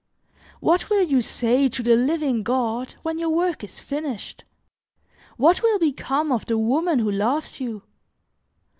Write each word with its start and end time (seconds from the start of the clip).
What 0.61 0.89
will 0.89 1.03
you 1.03 1.21
say 1.21 1.69
to 1.69 1.83
the 1.83 1.95
living 1.95 2.41
God 2.41 2.95
when 3.03 3.19
your 3.19 3.29
work 3.29 3.63
is 3.63 3.79
finished? 3.79 4.43
What 5.37 5.61
will 5.61 5.77
become 5.77 6.31
of 6.31 6.47
the 6.47 6.57
woman 6.57 6.97
who 6.97 7.11
loves 7.11 7.59
you? 7.61 7.83